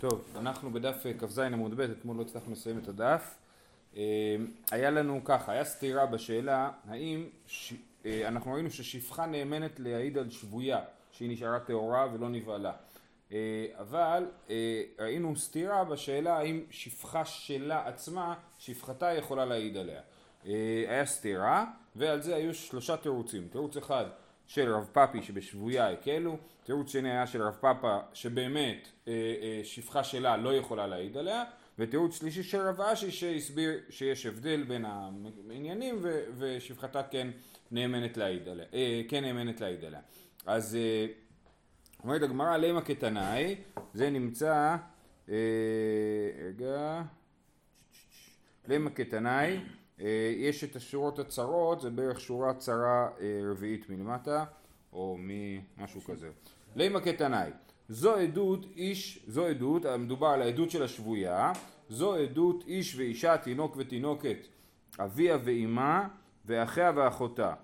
[0.00, 3.34] טוב, אנחנו בדף אה, כ"ז עמוד ב', אתמול לא הצלחנו לסיים את הדף.
[3.96, 4.02] אה,
[4.70, 7.74] היה לנו ככה, היה סתירה בשאלה האם, ש...
[8.06, 10.80] אה, אנחנו ראינו ששפחה נאמנת להעיד על שבויה,
[11.12, 12.72] שהיא נשארה טהורה ולא נבהלה.
[13.78, 14.24] אבל
[14.98, 20.00] ראינו סתירה בשאלה האם שפחה שלה עצמה, שפחתה יכולה להעיד עליה.
[20.88, 21.64] היה סתירה,
[21.96, 23.48] ועל זה היו שלושה תירוצים.
[23.52, 24.04] תירוץ אחד
[24.50, 30.04] של רב פאפי שבשבויה הקלו, תירוץ שני היה של רב פאפה שבאמת אה, אה, שפחה
[30.04, 31.44] שלה לא יכולה להעיד עליה,
[31.78, 37.28] ותירוץ שלישי של רב אשי שהסביר שיש הבדל בין העניינים ו, ושפחתה כן
[37.70, 40.00] נאמנת להעיד עליה, אה, כן נאמנת להעיד עליה.
[40.46, 41.06] אז אה,
[42.02, 43.56] אומרת הגמרא למה כתנאי,
[43.94, 44.76] זה נמצא,
[45.28, 45.34] אה,
[46.46, 47.02] רגע,
[48.68, 49.58] למה כתנאי
[50.36, 54.44] יש את השורות הצרות, זה בערך שורה צרה אה, רביעית מלמטה,
[54.92, 56.28] או ממשהו כזה.
[56.76, 57.50] לימה כתנאי,
[57.88, 61.52] זו עדות איש, זו עדות, מדובר על העדות של השבויה,
[61.88, 64.46] זו עדות איש ואישה, תינוק ותינוקת,
[64.98, 66.08] אביה ואימה,
[66.46, 67.54] ואחיה ואחותה.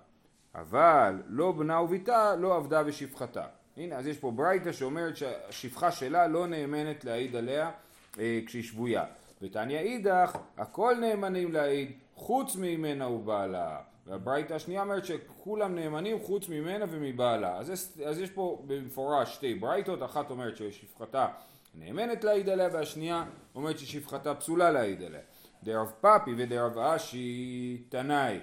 [0.55, 3.45] אבל לא בנה וביתה, לא עבדה ושפחתה.
[3.77, 7.71] הנה, אז יש פה ברייתא שאומרת שהשפחה שלה לא נאמנת להעיד עליה
[8.19, 9.05] אה, כשהיא שבויה.
[9.41, 13.79] ותניא אידך, הכל נאמנים להעיד, חוץ ממנה ובעלה.
[14.07, 17.57] והברייתא השנייה אומרת שכולם נאמנים חוץ ממנה ומבעלה.
[17.57, 21.27] אז יש, אז יש פה במפורש שתי ברייתות, אחת אומרת ששפחתה
[21.75, 25.21] נאמנת להעיד עליה, והשנייה אומרת ששפחתה פסולה להעיד עליה.
[25.63, 28.39] דרב פאפי ודרב אשי תנאי.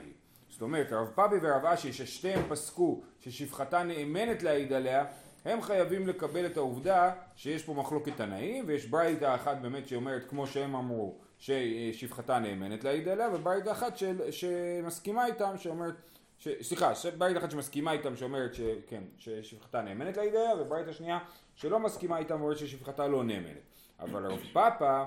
[0.49, 5.05] זאת אומרת, רב פאפי ורב אשי ששתיהם פסקו ששפחתה נאמנת להעיד עליה,
[5.45, 10.47] הם חייבים לקבל את העובדה שיש פה מחלוקת תנאים ויש ברייתא אחת באמת שאומרת כמו
[10.47, 15.95] שהם אמרו ששפחתה נאמנת להעיד עליה וברייתא אחת של, שמסכימה איתם שאומרת
[16.39, 21.19] ש, סליחה, ברייתא אחת שמסכימה איתם שאומרת שכן, ששפחתה נאמנת להעיד עליה וברייתא שנייה
[21.55, 23.61] שלא מסכימה איתם ואומרת ששפחתה לא נאמנת
[24.01, 25.05] אבל רב פאפה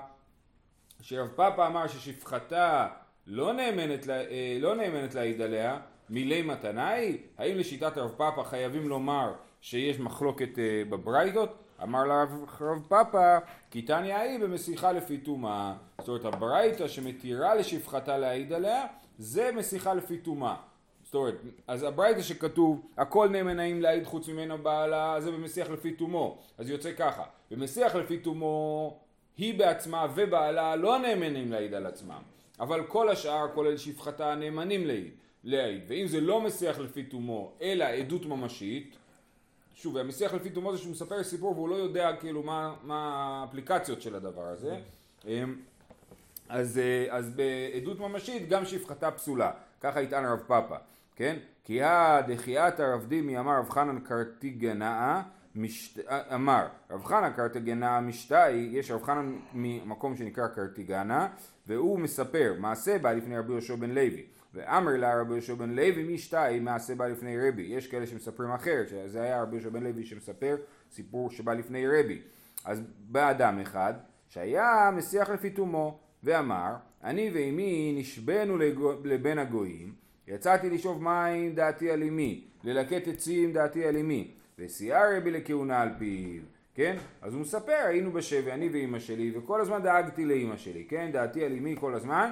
[1.00, 2.88] שרב פאפה אמר ששפחתה
[3.26, 7.18] לא נאמנת, אה, לא נאמנת להעיד עליה מילי מתנה היא?
[7.38, 12.46] האם לשיטת רב פאפה חייבים לומר שיש מחלוקת אה, בברייתות, אמר רב
[12.88, 13.36] פפא,
[13.70, 15.74] כי תניא ההיא במסיחה לפי תומה.
[15.98, 18.86] זאת אומרת הברייתא שמתירה לשפחתה להעיד עליה,
[19.18, 20.54] זה מסיחה לפי תומה.
[21.04, 21.34] זאת אומרת,
[21.66, 26.38] אז הברייתא שכתוב הכל נאמנים להעיד חוץ ממנה בעלה, זה במסיח לפי תומו.
[26.58, 28.96] אז יוצא ככה, במסיח לפי תומו
[29.36, 32.22] היא בעצמה ובעלה לא נאמנים להעיד על עצמם,
[32.60, 34.86] אבל כל השאר כולל שפחתה נאמנים
[35.44, 35.82] להעיד.
[35.88, 38.96] ואם זה לא מסיח לפי תומו אלא עדות ממשית,
[39.82, 44.02] שוב, המשיח לפי תומו זה שהוא מספר סיפור והוא לא יודע כאילו מה, מה האפליקציות
[44.02, 44.76] של הדבר הזה.
[45.26, 45.56] אמ,
[46.48, 49.50] אז, אה, אז בעדות ממשית גם שפחתה פסולה,
[49.80, 50.76] ככה יטען הרב פאפה,
[51.16, 51.36] כן?
[51.64, 55.22] כי הדחייתא רב דימי אמר רב חנן קרטיגנאה
[55.54, 56.08] משת...
[56.34, 61.28] אמר רב חנן קרטיגנאה משתאי, יש רב חנן ממקום שנקרא קרטיגנה
[61.66, 66.02] והוא מספר מעשה בא לפני רבי יהושע בן לוי ואמר לה רבי יהושע בן לוי
[66.02, 69.82] מי שתיים מעשה בא לפני רבי יש כאלה שמספרים אחרת שזה היה רבי יהושע בן
[69.82, 70.56] לוי שמספר
[70.90, 72.22] סיפור שבא לפני רבי
[72.64, 73.94] אז בא אדם אחד
[74.28, 78.58] שהיה משיח לפי תומו ואמר אני ואימי נשבנו
[79.04, 79.94] לבין הגויים
[80.28, 85.88] יצאתי לשאוב מים דעתי על אמי ללקט עצים דעתי על אמי וסייע רבי לכהונה על
[85.98, 86.42] פיו
[86.78, 86.96] כן?
[87.22, 91.10] אז הוא מספר, היינו בשבי, אני ואימא שלי, וכל הזמן דאגתי לאימא שלי, כן?
[91.12, 92.30] דעתי על אמי כל הזמן,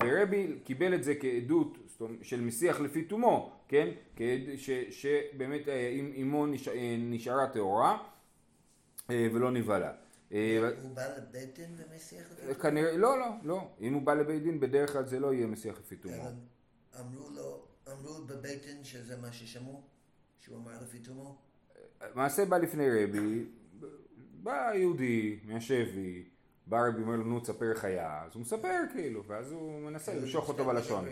[0.00, 1.78] ורבי קיבל את זה כעדות
[2.22, 3.88] של משיח לפי תומו, כן?
[4.16, 8.08] כעד, ש, שבאמת אה, אמו נשאר, אה, נשארה טהורה
[9.10, 9.92] אה, ולא נבהלה.
[10.30, 10.38] הוא
[10.94, 12.54] בא לבית דין ומשיח לפי תומו?
[12.54, 13.70] כנראה, לא, לא, לא.
[13.80, 16.22] אם הוא בא לבית דין, בדרך כלל זה לא יהיה משיח לפי תומו.
[17.00, 19.82] אמרו לו, אמרו בבית דין שזה מה ששמעו?
[20.40, 21.38] שהוא אמר לפי תומו?
[22.14, 23.44] מעשה בא לפני רבי,
[24.42, 26.24] בא יהודי מהשבי,
[26.68, 30.48] בא רבי אומר לו נו תספר חיה, אז הוא מספר כאילו, ואז הוא מנסה למשוך
[30.48, 31.04] אותו בלשון.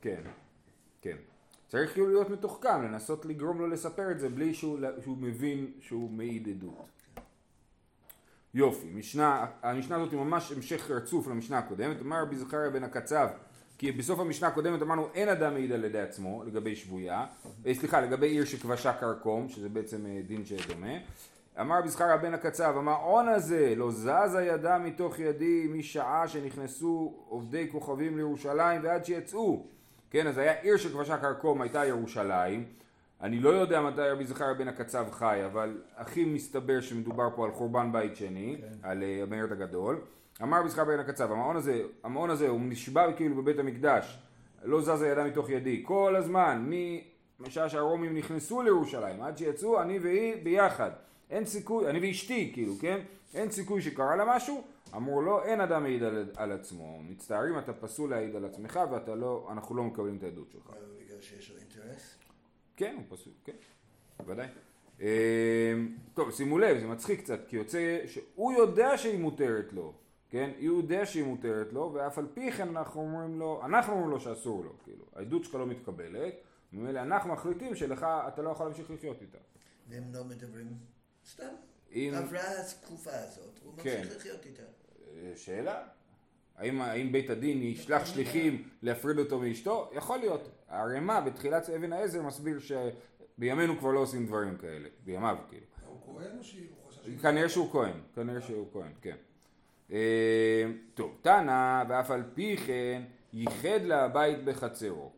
[0.00, 0.22] כן,
[1.02, 1.16] כן.
[1.68, 6.10] צריך כאילו להיות מתוחכם, לנסות לגרום לו לספר את זה בלי שהוא, שהוא מבין שהוא
[6.10, 6.86] מעיד עדות.
[8.54, 13.28] יופי, משנה, המשנה הזאת היא ממש המשך רצוף למשנה הקודמת, אמר רבי זכריה בן הקצב,
[13.78, 17.26] כי בסוף המשנה הקודמת אמרנו אין אדם מעיד על ידי עצמו לגבי שבויה,
[17.66, 20.92] אה, סליחה לגבי עיר שכבשה כרקום, שזה בעצם אה, דין שדומה,
[21.60, 28.16] אמר בזכר הבן הקצב, המעון הזה לא זזה ידה מתוך ידי משעה שנכנסו עובדי כוכבים
[28.16, 29.66] לירושלים ועד שיצאו.
[30.10, 32.64] כן, אז היה עיר שכבשה כרקום, הייתה ירושלים.
[33.20, 37.52] אני לא יודע מתי רבי זכר בן הקצב חי, אבל הכי מסתבר שמדובר פה על
[37.52, 38.88] חורבן בית שני, כן.
[38.88, 40.00] על uh, המרד הגדול.
[40.42, 44.18] אמר בזכר בן הקצב, המעון הזה, המעון הזה הוא נשבע כאילו בבית המקדש,
[44.64, 46.70] לא זזה ידה מתוך ידי, כל הזמן,
[47.40, 50.90] משעה שהרומים נכנסו לירושלים עד שיצאו, אני והיא ביחד.
[51.30, 53.00] אין סיכוי, אני ואשתי כאילו, כן?
[53.34, 54.64] אין סיכוי שקרה לה משהו,
[54.96, 59.14] אמרו לו, אין אדם מעיד על, על עצמו, מצטערים אתה פסול להעיד על עצמך ואתה
[59.14, 60.70] לא, אנחנו לא מקבלים את העדות שלך.
[60.70, 62.18] אבל בגלל שיש לו אינטרס?
[62.76, 63.52] כן, הוא פסול, כן,
[64.18, 64.46] בוודאי.
[65.00, 65.74] אה,
[66.14, 69.92] טוב, שימו לב, זה מצחיק קצת, כי יוצא שהוא יודע שהיא מותרת לו,
[70.30, 70.50] כן?
[70.58, 74.20] הוא יודע שהיא מותרת לו, ואף על פי כן אנחנו אומרים לו, אנחנו אומרים לו
[74.20, 76.34] שאסור לו, כאילו, העדות שלך לא מתקבלת,
[76.72, 79.38] ממילא אנחנו מחליטים שלך, אתה לא יכול להמשיך לחיות איתה.
[79.88, 80.66] והם לא מדברים
[81.32, 81.48] סתם.
[81.94, 83.98] אם- עברה התקופה הזאת, הוא כן.
[84.00, 84.62] ממשיך לחיות איתה.
[84.62, 85.82] אה, שאלה,
[86.56, 89.90] האם, האם בית הדין ישלח שליחים להפריד אותו מאשתו?
[89.94, 90.48] יכול להיות.
[90.68, 95.66] הרמ"א בתחילת אבן העזר מסביר שבימינו כבר לא עושים דברים כאלה, בימיו כאילו.
[95.86, 96.60] הוא כהן או שהוא?
[96.90, 99.16] שהוא- כנראה שהוא כהן, כנראה שהוא כהן, כן.
[99.92, 100.64] אה,
[100.94, 103.02] טוב, תנא, ואף על פי כן,
[103.32, 105.12] ייחד לה הבית בחצרו.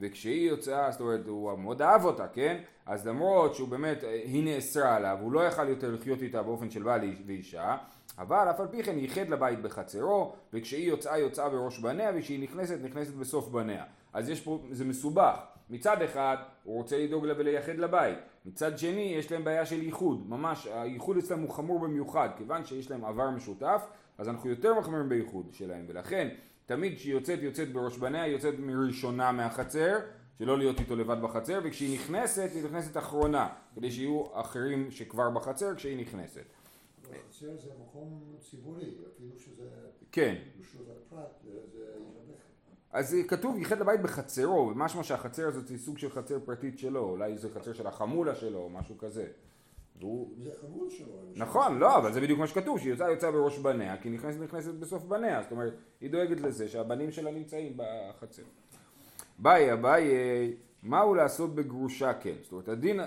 [0.00, 2.60] וכשהיא יוצאה, זאת אומרת, הוא מאוד אהב אותה, כן?
[2.86, 6.70] אז למרות שהוא באמת, אה, היא נאסרה עליו, הוא לא יכל יותר לחיות איתה באופן
[6.70, 7.76] של בעל ואישה,
[8.18, 12.78] אבל אף על פי כן ייחד לבית בחצרו, וכשהיא יוצאה, יוצאה בראש בניה, וכשהיא נכנסת,
[12.82, 13.84] נכנסת בסוף בניה.
[14.12, 15.38] אז יש פה, זה מסובך.
[15.70, 18.18] מצד אחד, הוא רוצה לדאוג לה ולייחד לבית.
[18.46, 20.30] מצד שני, יש להם בעיה של ייחוד.
[20.30, 22.28] ממש, הייחוד אצלם הוא חמור במיוחד.
[22.36, 23.86] כיוון שיש להם עבר משותף,
[24.18, 25.84] אז אנחנו יותר מחמירים בייחוד שלהם.
[25.88, 26.28] ולכן,
[26.68, 29.98] תמיד כשהיא יוצאת, יוצאת בראש בניה, היא יוצאת מראשונה מהחצר,
[30.38, 35.74] שלא להיות איתו לבד בחצר, וכשהיא נכנסת, היא נכנסת אחרונה, כדי שיהיו אחרים שכבר בחצר
[35.74, 36.44] כשהיא נכנסת.
[37.02, 39.68] החצר זה מקום ציבורי, אפילו שזה...
[40.12, 40.36] כן.
[41.06, 41.84] הפרט, זה.
[42.92, 47.38] אז כתוב ייחד לבית בחצרו, משמע שהחצר הזאת היא סוג של חצר פרטית שלו, אולי
[47.38, 49.26] זה חצר של החמולה שלו או משהו כזה.
[50.00, 50.34] והוא...
[50.42, 51.06] זה חמוד שלו.
[51.34, 54.74] נכון, לא, אבל זה בדיוק מה שכתוב, שהיא יוצאה יוצאה בראש בניה, כי נכנסת נכנסת
[54.74, 58.42] בסוף בניה, זאת אומרת, היא דואגת לזה שהבנים שלה נמצאים בחצר.
[59.38, 60.10] ביי, אביי,
[60.82, 62.34] מהו לעשות בגרושה כן?
[62.42, 63.00] זאת אומרת, הדין,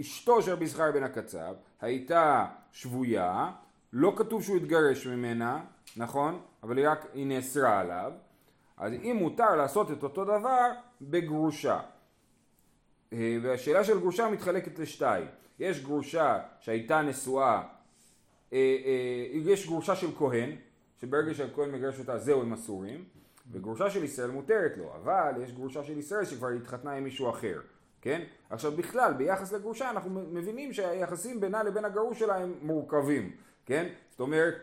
[0.00, 3.50] אשתו של רבי זכריה בן הקצב הייתה שבויה,
[3.92, 5.64] לא כתוב שהוא התגרש ממנה,
[5.96, 6.40] נכון?
[6.62, 8.12] אבל היא רק, היא נאסרה עליו,
[8.76, 10.70] אז אם מותר לעשות את אותו דבר
[11.02, 11.80] בגרושה.
[13.12, 15.26] אה, והשאלה של גרושה מתחלקת לשתיים.
[15.62, 17.62] יש גרושה שהייתה נשואה,
[18.52, 20.50] אה, אה, יש גרושה של כהן,
[21.00, 23.04] שברגע שהכהן מגרש אותה זהו הם אסורים,
[23.52, 27.60] וגרושה של ישראל מותרת לו, אבל יש גרושה של ישראל שכבר התחתנה עם מישהו אחר,
[28.00, 28.22] כן?
[28.50, 33.30] עכשיו בכלל, ביחס לגרושה אנחנו מבינים שהיחסים בינה לבין הגרוש שלה הם מורכבים,
[33.66, 33.88] כן?
[34.10, 34.54] זאת אומרת,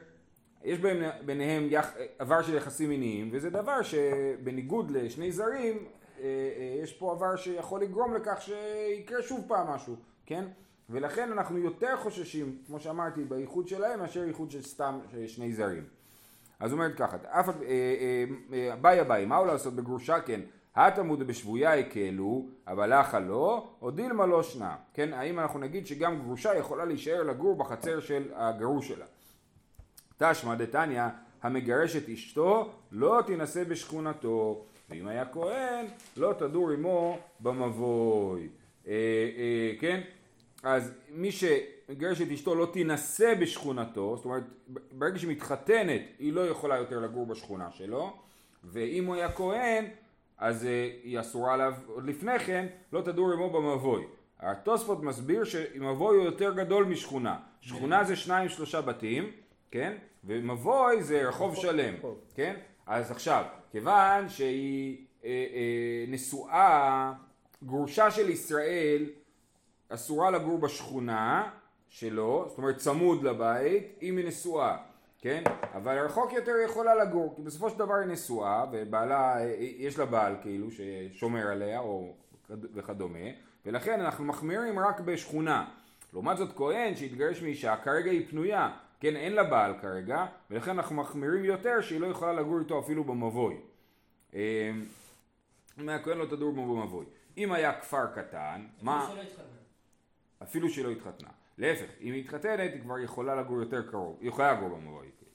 [0.63, 1.94] יש בין- ביניהם יח...
[2.19, 7.81] עבר של יחסים מיניים, וזה דבר שבניגוד לשני זרים, אה, אה, יש פה עבר שיכול
[7.81, 10.46] לגרום לכך שיקרה שוב פעם משהו, כן?
[10.89, 15.83] ולכן אנחנו יותר חוששים, כמו שאמרתי, בייחוד שלהם, מאשר ייחוד של סתם שני זרים.
[16.59, 20.41] אז אומרת ככה, אה, אה, אה, ביי אביי, מה הוא לעשות בגרושה כן?
[20.75, 24.75] התמוד בשבויה הקלו, אבל לך לא, או דילמה לא שנה.
[24.94, 29.06] כן, האם אנחנו נגיד שגם גרושה יכולה להישאר לגור בחצר של הגרוש שלה?
[30.18, 31.03] תשמע דתניא,
[31.41, 35.86] המגרש את אשתו, לא תינשא בשכונתו, ואם היה כהן,
[36.18, 38.50] לא תדור עמו במבוי.
[39.80, 40.01] כן?
[40.63, 44.44] אז מי שמגרש את אשתו לא תינשא בשכונתו, זאת אומרת,
[44.91, 48.17] ברגע שהיא מתחתנת, היא לא יכולה יותר לגור בשכונה שלו,
[48.63, 49.85] ואם הוא היה כהן,
[50.38, 54.03] אז אה, היא אסורה עליו עוד לפני כן, לא תדור עמו במבוי.
[54.39, 57.38] התוספות מסביר שמבוי הוא יותר גדול משכונה.
[57.62, 59.31] שכונה זה שניים שלושה בתים,
[59.71, 59.97] כן?
[60.23, 61.95] ומבוי זה רחוב שלם,
[62.36, 62.55] כן?
[62.88, 67.13] אז עכשיו, כיוון שהיא אה, אה, נשואה,
[67.63, 69.05] גרושה של ישראל
[69.89, 71.50] אסורה לגור בשכונה
[71.88, 74.77] שלו, זאת אומרת צמוד לבית, אם היא נשואה,
[75.22, 75.43] כן?
[75.74, 80.05] אבל רחוק יותר היא יכולה לגור, כי בסופו של דבר היא נשואה, ובעלה, יש לה
[80.05, 82.13] בעל כאילו ששומר עליה, או
[82.50, 83.29] וכדומה,
[83.65, 85.65] ולכן אנחנו מחמירים רק בשכונה.
[86.13, 90.96] לעומת זאת כהן שהתגרש מאישה, כרגע היא פנויה, כן, אין לה בעל כרגע, ולכן אנחנו
[90.96, 93.55] מחמירים יותר שהיא לא יכולה לגור איתו אפילו במבוי.
[94.34, 94.72] אה,
[95.79, 97.05] אם היה כהן לא תדור בו במבוי.
[97.38, 99.10] אם היה כפר קטן, מה...
[100.39, 100.48] שלא.
[100.48, 101.29] אפילו שהיא לא התחתנה.
[101.58, 104.77] להפך, אם היא מתחתנת היא כבר יכולה לגור יותר קרוב, היא יכולה לגור.
[105.01, 105.31] כאילו.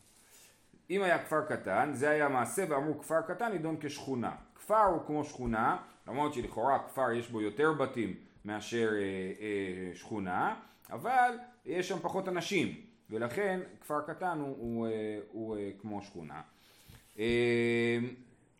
[0.90, 4.36] אם היה כפר קטן, זה היה מעשה ואמרו כפר קטן נידון כשכונה.
[4.54, 5.76] כפר הוא כמו שכונה,
[6.08, 10.54] למרות שלכאורה כפר יש בו יותר בתים מאשר אה, אה, שכונה,
[10.90, 12.74] אבל יש שם פחות אנשים,
[13.10, 16.40] ולכן כפר קטן הוא, הוא, אה, הוא אה, כמו שכונה.
[17.18, 17.98] אה,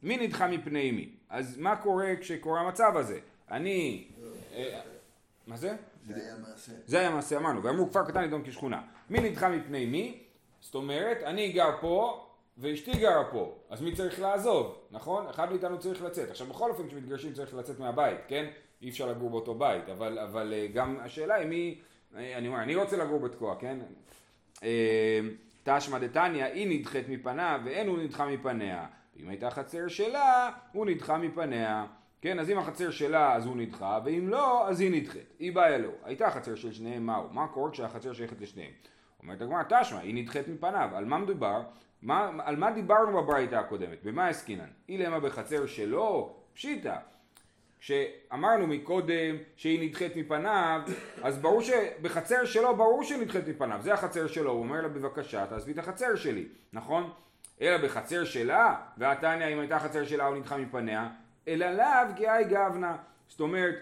[0.03, 1.11] מי נדחה מפני מי?
[1.29, 3.21] אז מה קורה כשקורה המצב הזה?
[3.51, 4.09] אני...
[4.53, 4.81] אה,
[5.47, 5.77] מה זה?
[6.07, 6.73] זה היה מעשה.
[6.87, 8.83] זה היה מעשה אמרנו, ואמרו כפר קטן נידון כשכונה.
[9.11, 10.23] מי נדחה מפני מי?
[10.61, 12.27] זאת אומרת, אני גר פה
[12.59, 15.27] ואשתי גרה פה, אז מי צריך לעזוב, נכון?
[15.27, 16.31] אחד מאיתנו צריך לצאת.
[16.31, 18.51] עכשיו בכל אופן כשמתגרשים צריך לצאת מהבית, כן?
[18.83, 21.81] אי אפשר לגור באותו בית, אבל, אבל אה, גם השאלה היא מי,
[22.15, 23.79] אני אומר, אני רוצה לגור בתקוע, כן?
[24.63, 25.21] אה,
[25.63, 28.87] תשמע דתניא, היא נדחית מפניו ואין הוא נדחה מפניה.
[29.21, 31.87] אם הייתה חצר שלה, הוא נדחה מפניה.
[32.25, 35.35] כן, אז אם החצר שלה אז הוא נדחה, ואם לא, אז היא נדחית.
[35.39, 35.95] היא באה אלוהו.
[36.05, 37.29] הייתה חצר של שניהם, מהו?
[37.31, 38.71] מה קורה כשהחצר שייכת לשניהם?
[39.23, 40.91] אומרת הגמרא, תשמע, היא נדחית מפניו.
[40.95, 41.63] על מה מדובר?
[42.03, 44.03] מה, על מה דיברנו בברייתא הקודמת?
[44.03, 44.69] במה עסקינן?
[44.89, 46.37] אילמה בחצר שלו?
[46.55, 46.97] פשיטא.
[47.81, 50.83] כשאמרנו מקודם שהיא נדחית מפניו,
[51.23, 55.47] אז ברור שבחצר שלו ברור שהיא נדחית מפניו, זה החצר שלו, הוא אומר לה בבקשה
[55.47, 57.11] תעזבי את החצר שלי, נכון?
[57.61, 61.09] אלא בחצר שלה, והתניא אם הייתה חצר שלה הוא נדחה מפניה,
[61.49, 62.97] אלא לאו כאי גבנה,
[63.29, 63.75] זאת אומרת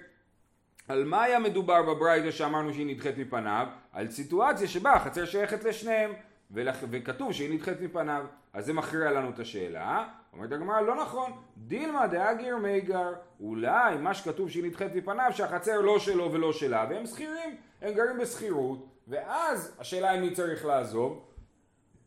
[0.88, 3.66] על מה היה מדובר בברייתא שאמרנו שהיא נדחית מפניו?
[3.92, 6.12] על סיטואציה שבה החצר שייכת לשניהם
[6.50, 6.76] ולכ...
[6.90, 8.24] וכתוב שהיא נדחית מפניו.
[8.52, 10.08] אז זה מכריע לנו את השאלה.
[10.32, 11.32] אומרת הגמרא לא נכון.
[11.56, 13.12] דילמה דאגר מיגר.
[13.40, 17.56] אולי מה שכתוב שהיא נדחית מפניו שהחצר לא שלו ולא שלה והם שכירים.
[17.82, 21.24] הם גרים בשכירות ואז השאלה היא מי צריך לעזוב.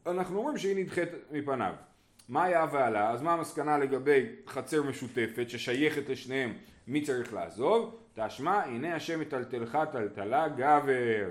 [0.05, 1.74] אנחנו אומרים שהיא נדחית מפניו
[2.29, 6.53] מה היה ועלה אז מה המסקנה לגבי חצר משותפת ששייכת לשניהם?
[6.88, 8.00] מי צריך לעזוב?
[8.13, 11.29] תשמע הנה השם מטלטלך טלטלה גבר.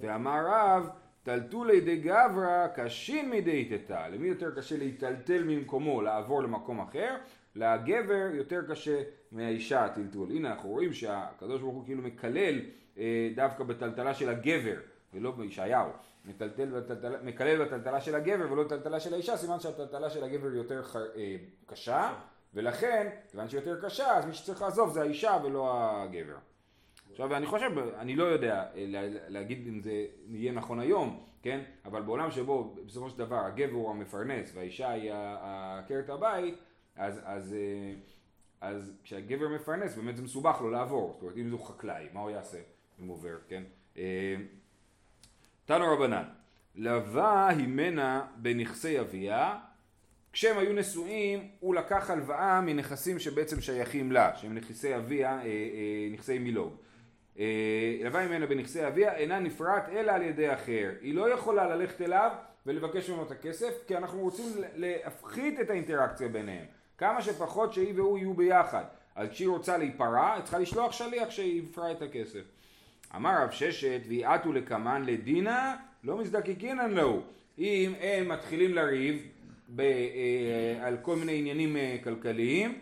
[0.00, 0.88] ואמר רב
[1.22, 7.16] טלטולי דגברא קשין מדייתתא למי יותר קשה להיטלטל ממקומו לעבור למקום אחר?
[7.54, 10.30] לגבר יותר קשה מהאישה הטלטול.
[10.30, 12.60] הנה אנחנו רואים שהקדוש ברוך הוא כאילו מקלל
[12.98, 14.76] אה, דווקא בטלטלה של הגבר
[15.14, 15.90] ולא בישעיהו
[16.26, 20.96] מקלל בטלטלה של הגבר ולא בטלטלה של האישה סימן שהטלטלה של הגבר יותר ח...
[20.96, 22.14] אה, קשה
[22.54, 26.36] ולכן כיוון שהיא יותר קשה אז מי שצריך לעזוב זה האישה ולא הגבר
[27.10, 28.84] עכשיו אני חושב, אני לא יודע אה,
[29.28, 31.60] להגיד אם זה יהיה נכון היום, כן?
[31.84, 36.54] אבל בעולם שבו בסופו של דבר הגבר הוא המפרנס והאישה היא עקרת הבית,
[36.96, 37.94] אז, אז, אה,
[38.60, 42.30] אז כשהגבר מפרנס באמת זה מסובך לו לעבור, זאת אומרת אם הוא חקלאי, מה הוא
[42.30, 42.58] יעשה
[43.00, 43.62] אם הוא עובר, כן?
[45.70, 46.22] אה, תנו רבנן,
[46.74, 49.54] לווה הימנה בנכסי אביה,
[50.32, 55.40] כשהם היו נשואים הוא לקח הלוואה מנכסים שבעצם שייכים לה, שהם נכסי אביה,
[56.12, 56.76] נכסי מילוג.
[58.00, 60.90] הלווה ממנה בנכסי אביה אינה נפרט אלא על ידי אחר.
[61.00, 62.30] היא לא יכולה ללכת אליו
[62.66, 66.64] ולבקש ממנו את הכסף כי אנחנו רוצים להפחית את האינטראקציה ביניהם.
[66.98, 68.84] כמה שפחות שהיא והוא יהיו ביחד.
[69.14, 72.55] אז כשהיא רוצה להיפרע, היא צריכה לשלוח שליח שיפרע את הכסף.
[73.16, 77.22] אמר רב ששת ויעטו לקמן לדינה לא מזדקקינן לו.
[77.58, 79.28] אם הם מתחילים לריב
[79.68, 82.78] ב, אה, על כל מיני עניינים אה, כלכליים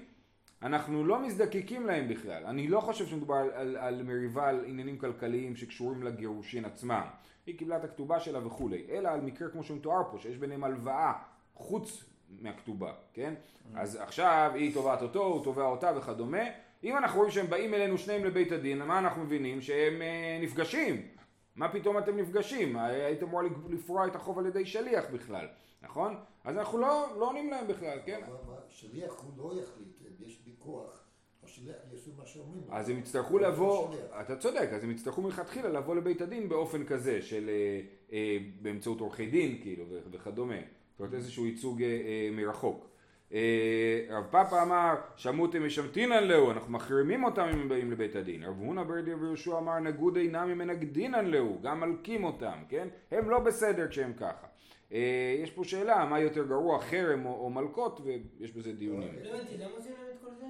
[0.62, 2.44] אנחנו לא מזדקקים להם בכלל.
[2.46, 7.02] אני לא חושב שמדובר על, על, על מריבה על עניינים כלכליים שקשורים לגירושין עצמם.
[7.46, 11.12] היא קיבלה את הכתובה שלה וכולי, אלא על מקרה כמו שמתואר פה, שיש ביניהם הלוואה
[11.54, 12.04] חוץ
[12.40, 13.34] מהכתובה, כן?
[13.74, 16.42] אז עכשיו היא תובעת אותו, הוא תובע אותה וכדומה.
[16.84, 19.60] אם אנחנו רואים שהם באים אלינו שניהם לבית הדין, מה אנחנו מבינים?
[19.60, 21.08] שהם אה, נפגשים.
[21.56, 22.76] מה פתאום אתם נפגשים?
[22.76, 25.46] הייתם אמור לפרוע את החוב על ידי שליח בכלל,
[25.82, 26.16] נכון?
[26.44, 28.20] אז אנחנו לא, לא עונים להם בכלל, כן?
[28.68, 31.04] שליח הוא לא יחליט, יש ויכוח.
[31.44, 32.62] השליח יעשו מה שאומרים.
[32.70, 37.22] אז הם יצטרכו לבוא, אתה צודק, אז הם יצטרכו מלכתחילה לבוא לבית הדין באופן כזה
[37.22, 37.80] של אה,
[38.12, 40.54] אה, באמצעות עורכי דין כאילו וכדומה.
[40.90, 42.93] זאת אומרת איזשהו ייצוג אה, אה, מרחוק.
[43.32, 48.44] אה, רב פאפה אמר שמותם משמתינן להו אנחנו מחרימים אותם אם הם באים לבית הדין
[48.44, 53.30] רב הונא ברדי ויהושע אמר נגוד אינם אם מנגדינן להו גם מלקים אותם כן הם
[53.30, 54.46] לא בסדר כשהם ככה
[54.92, 59.14] אה, יש פה שאלה מה יותר גרוע חרם או, או מלקות ויש בזה דיונים.
[59.22, 60.46] לא הבנתי למה עושים להם את כל זה?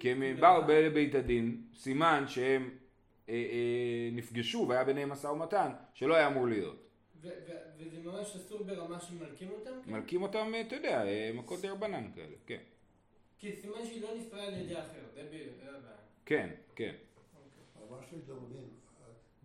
[0.00, 2.70] כי הם באו לבית הדין סימן שהם
[3.28, 6.87] אה, נפגשו והיה ביניהם משא ומתן שלא היה אמור להיות.
[7.20, 9.80] וזה ממש אסור ברמה שמלקים אותם?
[9.84, 9.92] כן?
[9.92, 12.60] מלקים אותם אתה יודע מכות דרבנן כאלה כן.
[13.38, 15.96] כי סימן שהיא לא נפרעה על ידי אחר זה הבעיה.
[16.26, 16.94] כן כן.
[17.76, 18.20] אבל מה שאני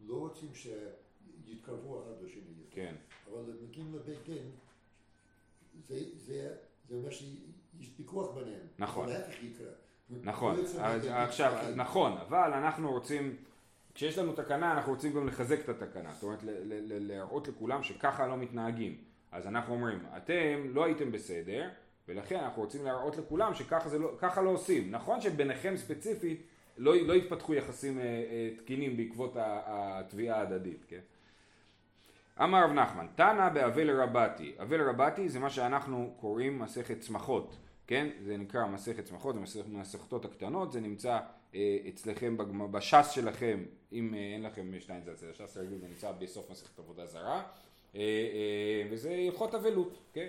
[0.07, 2.41] לא רוצים שיתקרבו אחד לשני.
[2.71, 2.95] כן.
[3.31, 4.51] אבל מגיעים לבית דין,
[5.87, 6.55] זה, זה,
[6.89, 8.67] זה אומר שיש פיקוח ביניהם.
[8.79, 9.09] נכון.
[10.21, 13.35] נכון, לא עכשיו, נכון, אבל אנחנו רוצים,
[13.95, 16.39] כשיש לנו תקנה אנחנו רוצים גם לחזק את התקנה, זאת אומרת
[16.99, 18.97] להראות לכולם שככה לא מתנהגים.
[19.31, 21.69] אז אנחנו אומרים, אתם לא הייתם בסדר,
[22.07, 24.91] ולכן אנחנו רוצים להראות לכולם שככה לא, לא עושים.
[24.91, 26.47] נכון שביניכם ספציפית
[26.77, 30.99] לא, לא יתפתחו יחסים אה, אה, תקינים בעקבות התביעה ההדדית, כן?
[32.43, 37.55] אמר רב נחמן, תנא באבל רבתי, אבל רבתי זה מה שאנחנו קוראים מסכת צמחות,
[37.87, 38.07] כן?
[38.21, 41.19] זה נקרא מסכת צמחות, זה מסכתות הקטנות, זה נמצא
[41.89, 42.37] אצלכם
[42.71, 47.05] בש"ס שלכם, אם אה, אין לכם שטיינז אצל הש"ס הרגיל, זה נמצא בסוף מסכת עבודה
[47.05, 47.43] זרה,
[47.95, 50.27] אה, אה, וזה הלכות אבלות, כן?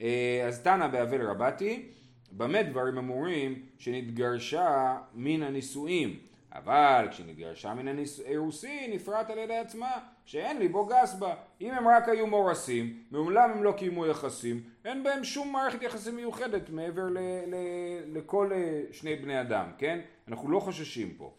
[0.00, 1.88] אה, אז תנא באבל רבתי,
[2.32, 6.18] במה דברים אמורים שנתגרשה מן הנישואים?
[6.54, 9.90] אבל כשנתגרשה מן האירוסין נפרט על ידי עצמה
[10.24, 11.34] שאין ליבו גס בה.
[11.60, 16.16] אם הם רק היו מאורסים, מעולם הם לא קיימו יחסים, אין בהם שום מערכת יחסים
[16.16, 20.00] מיוחדת מעבר ל- ל- לכל אה, שני בני אדם, כן?
[20.28, 21.34] אנחנו לא חוששים פה.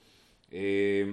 [0.53, 1.03] אה,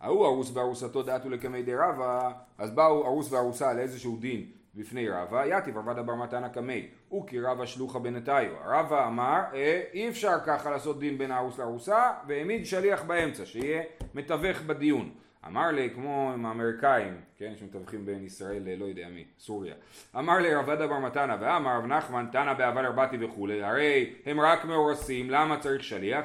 [0.00, 5.44] ההוא ארוס וארוסתו דעתו לקמי די רבא, אז באו ארוס וארוסה לאיזשהו דין בפני רבא,
[5.46, 8.52] יתיב עבדה בר מתנא קמי, הוא כי רבא שלוחה בנתיו.
[8.64, 13.82] רבא אמר, אה, אי אפשר ככה לעשות דין בין הארוס לארוסה, והעמיד שליח באמצע, שיהיה
[14.14, 15.10] מתווך בדיון.
[15.46, 19.74] אמר לי, כמו עם האמריקאים, כן, שמתווכים בין ישראל ללא יודע מי, סוריה.
[20.18, 24.40] אמר לי רב עדה בר מתנא, ואמר רב נחמן, תנא באבל ארבעתי וכולי, הרי הם
[24.40, 26.24] רק מאורסים, למה צריך שליח?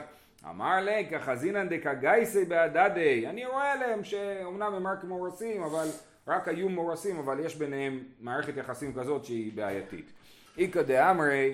[0.49, 5.87] אמר לי, כחזינן דקגייסי בהדדי, אני רואה עליהם שאומנם הם רק מאורסים, אבל
[6.27, 10.11] רק היו מאורסים, אבל יש ביניהם מערכת יחסים כזאת שהיא בעייתית.
[10.57, 11.53] איכא דאמרי,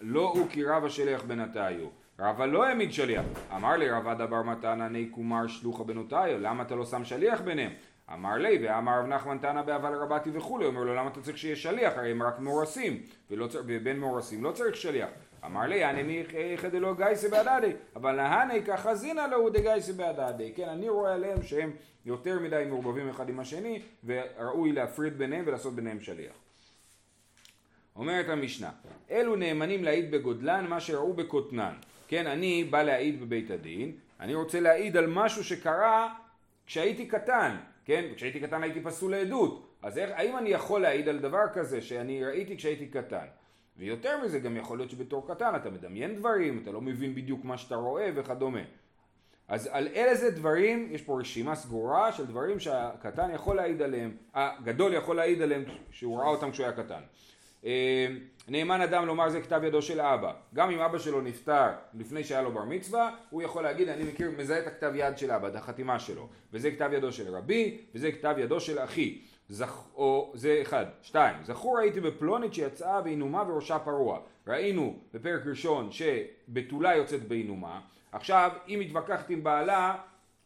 [0.00, 2.03] לא הוא כי רבא שליח בנתיו.
[2.18, 3.24] רבא לא העמיד שליח.
[3.54, 7.72] אמר לי רבא דבר מתנא ני קומר שלוחה בנותיו, למה אתה לא שם שליח ביניהם?
[8.12, 11.56] אמר לי, ואמר רב נחמן תנא באבל רבתי וכולי, אומר לו למה אתה צריך שיהיה
[11.56, 11.92] שליח?
[11.96, 13.02] הרי הם רק מאורסים,
[13.66, 15.08] ובין מאורסים לא צריך שליח.
[15.44, 20.52] אמר לי, אני מיכא דלא גייסי בהדדי, אבל נהני כחזינא להו דגייסי בהדדי.
[20.56, 21.70] כן, אני רואה עליהם שהם
[22.06, 26.32] יותר מדי מעורבבים אחד עם השני, וראוי להפריד ביניהם ולעשות ביניהם שליח.
[27.96, 28.70] אומרת המשנה,
[29.10, 31.74] אלו נאמנים להעיד בגודלן מה שראו בקוטנן.
[32.14, 36.14] כן, אני בא להעיד בבית הדין, אני רוצה להעיד על משהו שקרה
[36.66, 38.04] כשהייתי קטן, כן?
[38.16, 39.66] כשהייתי קטן הייתי פסול לעדות.
[39.82, 43.26] אז איך, האם אני יכול להעיד על דבר כזה שאני ראיתי כשהייתי קטן?
[43.76, 47.58] ויותר מזה גם יכול להיות שבתור קטן אתה מדמיין דברים, אתה לא מבין בדיוק מה
[47.58, 48.62] שאתה רואה וכדומה.
[49.48, 54.94] אז על איזה דברים, יש פה רשימה סגורה של דברים שהקטן יכול להעיד עליהם, הגדול
[54.94, 57.00] יכול להעיד עליהם שהוא ראה אותם כשהוא היה קטן.
[57.64, 58.06] אה,
[58.48, 60.32] נאמן אדם לומר זה כתב ידו של אבא.
[60.54, 64.30] גם אם אבא שלו נפטר לפני שהיה לו בר מצווה, הוא יכול להגיד אני מכיר,
[64.38, 66.28] מזהה את הכתב יד של אבא, את החתימה שלו.
[66.52, 69.22] וזה כתב ידו של רבי, וזה כתב ידו של אחי.
[69.48, 69.88] זכ...
[69.94, 70.86] או זה אחד.
[71.02, 74.20] שתיים, זכור הייתי בפלונית שיצאה בעינומה וראשה פרוע.
[74.46, 77.80] ראינו בפרק ראשון שבתולה יוצאת בעינומה.
[78.12, 79.96] עכשיו, אם התווכחת עם בעלה,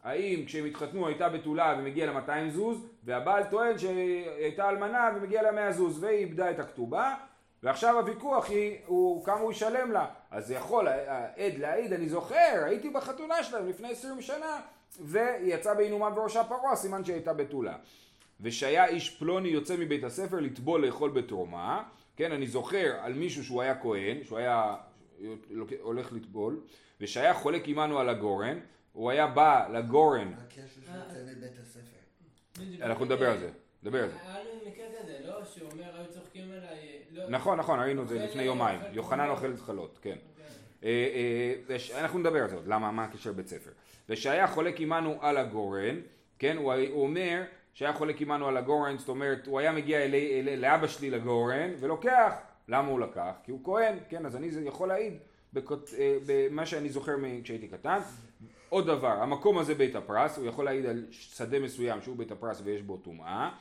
[0.03, 5.51] האם כשהם התחתנו הייתה בתולה ומגיע לה 200 זוז, והבעל טוען שהייתה אלמנה ומגיע לה
[5.51, 7.15] 100 זוז, והיא איבדה את הכתובה,
[7.63, 10.05] ועכשיו הוויכוח היא, הוא, כמה הוא ישלם לה.
[10.31, 14.61] אז יכול העד להעיד, אני זוכר, הייתי בחתונה שלהם לפני 20 שנה,
[14.99, 17.75] והיא יצאה בעינומה וראשה פרוע, סימן שהיא הייתה בתולה.
[18.41, 21.83] ושהיה איש פלוני יוצא מבית הספר לטבול לאכול בתרומה,
[22.15, 24.75] כן, אני זוכר על מישהו שהוא היה כהן, שהוא היה
[25.81, 26.59] הולך לטבול,
[27.01, 28.59] ושהיה חולק עמנו על הגורן,
[28.93, 30.33] הוא היה בא לגורן?
[32.59, 32.81] בדיוק.
[32.81, 33.49] אנחנו נדבר על זה,
[33.83, 34.15] נדבר על זה.
[34.21, 35.45] היה לנו מקרה כזה, לא?
[35.45, 37.29] שהוא אומר, היו צוחקים עליי, לא...
[37.29, 39.29] נכון, נכון, ראינו את זה לפני יומיים, יוחנן.
[39.29, 40.15] אוכל זחלות, כן.
[40.37, 40.43] כן.
[40.83, 43.71] אה, אה, אנחנו נדבר על זה עוד, למה, מה הקשר בית ספר.
[44.09, 46.01] ושהיה חולק עמנו על הגורן,
[46.39, 50.57] כן, הוא, אומר שהיה חולק עמנו על הגורן, זאת אומרת, הוא היה מגיע אלי, אלי,
[50.57, 52.33] לאבא שלי לגורן, ולוקח.
[52.67, 53.31] למה הוא לקח?
[53.43, 55.13] כי הוא כהן, כן, אז אני זה יכול להעיד
[55.57, 55.61] אה,
[56.25, 57.99] במה שאני זוכר כשהייתי קטן.
[58.69, 62.61] עוד דבר, המקום הזה בית הפרס, הוא יכול להעיד על שדה מסוים שהוא בית הפרס
[62.63, 63.51] ויש בו טומאה,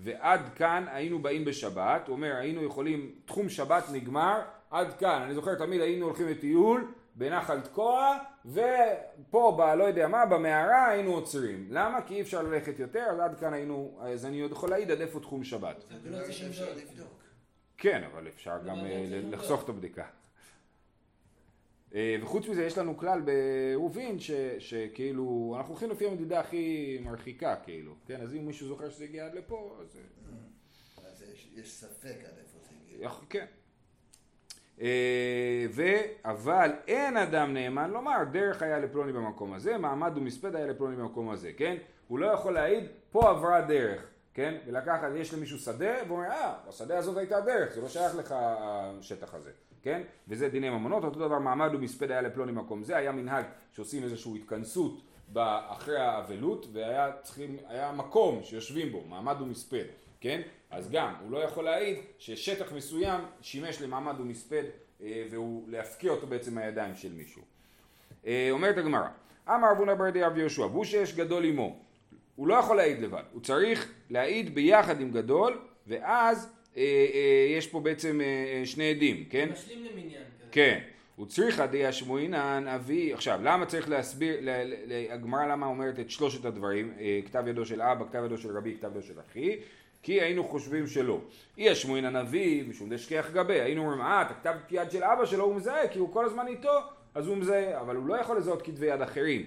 [0.00, 5.34] ועד כאן היינו באים בשבת, הוא אומר היינו יכולים, תחום שבת נגמר, עד כאן, אני
[5.34, 9.60] זוכר תמיד היינו הולכים לטיול בנחל תקוע, ופה ב...
[9.78, 11.66] לא יודע מה, במערה היינו עוצרים.
[11.70, 12.02] למה?
[12.02, 15.00] כי אי אפשר ללכת יותר, אז עד כאן היינו, אז אני עוד יכול להעיד עד
[15.00, 15.84] איפה תחום שבת.
[16.76, 17.22] לבדוק.
[17.78, 20.04] כן, אבל אפשר גם אבל אה, לא לחסוך את הבדיקה.
[21.94, 27.56] אה, וחוץ מזה יש לנו כלל בעירובין ש- שכאילו אנחנו הולכים לפי המדידה הכי מרחיקה
[27.64, 28.20] כאילו, כן?
[28.20, 30.32] אז אם מישהו זוכר שזה הגיע עד לפה, אז אה,
[31.10, 33.08] אז יש- יש ספק עד איפה זה הגיע.
[33.30, 33.46] כן.
[34.80, 35.82] אה, ו...
[36.24, 41.30] אבל אין אדם נאמן לומר דרך היה לפלוני במקום הזה, מעמד ומספד היה לפלוני במקום
[41.30, 41.76] הזה, כן?
[42.08, 44.58] הוא לא יכול להעיד פה עברה דרך, כן?
[44.66, 48.34] ולקחת, יש למישהו שדה, והוא אומר, אה, בשדה הזאת הייתה דרך, זה לא שייך לך
[48.38, 49.50] השטח הזה,
[49.82, 50.02] כן?
[50.28, 54.32] וזה דיני ממונות, אותו דבר מעמד ומספד היה לפלוני במקום זה, היה מנהג שעושים איזושהי
[54.36, 55.02] התכנסות
[55.36, 59.84] אחרי האבלות, והיה צריכים, היה מקום שיושבים בו, מעמד ומספד,
[60.20, 60.40] כן?
[60.70, 64.64] אז גם, הוא לא יכול להעיד ששטח מסוים שימש למעמד ומספד,
[65.02, 67.42] אה, והוא להפקיע אותו בעצם מהידיים של מישהו.
[68.26, 69.08] אה, אומרת הגמרא,
[69.48, 71.76] אמר אבונה ברדי רבי יהושע, והוא שיש גדול עמו,
[72.36, 76.52] הוא לא יכול להעיד לבד, הוא צריך להעיד ביחד עם גדול, ואז
[77.56, 79.48] יש פה בעצם אה, אה, שני עדים, כן?
[79.52, 80.22] משלים למניין.
[80.50, 80.78] כן.
[81.16, 84.36] הוא צריכא דישמועינן אבי, עכשיו למה צריך להסביר,
[85.10, 88.76] הגמרא למה אומרת את שלושת הדברים, אה, כתב ידו של אבא, כתב ידו של רבי,
[88.78, 89.56] כתב ידו של אחי,
[90.02, 91.20] כי היינו חושבים שלא.
[91.58, 95.44] אי השמועינן אבי, משום דשכיח גבי, היינו אומרים, אה, אתה כתב יד של אבא שלו,
[95.44, 96.78] הוא מזהה, כי הוא כל הזמן איתו,
[97.14, 99.46] אז הוא מזהה, אבל הוא לא יכול לזהות כתבי יד אחרים.